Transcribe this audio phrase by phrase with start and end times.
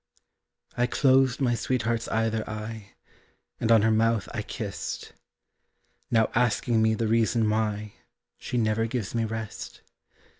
[0.75, 2.93] I closed my sweetheart's either eye,
[3.59, 5.13] And on her mouth I kissed,
[6.09, 7.93] Now asking me the reason why
[8.39, 9.81] She never gives me rest.